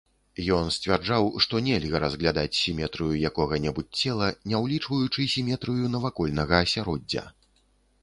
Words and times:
Ён 0.59 0.69
сцвярджаў, 0.75 1.29
што 1.45 1.61
нельга 1.67 2.01
разглядаць 2.05 2.57
сіметрыю 2.61 3.13
якога-небудзь 3.31 3.95
цела, 4.03 4.33
не 4.53 4.65
ўлічваючы 4.65 5.31
сіметрыю 5.37 5.95
навакольнага 5.99 6.55
асяроддзя. 6.67 7.23